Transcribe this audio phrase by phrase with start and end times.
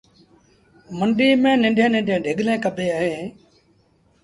[0.97, 3.29] منڊيٚ ميݩ ننڍيٚݩ ننڍيٚݩ ڍڳليٚن ڪبيٚن اوهيݩ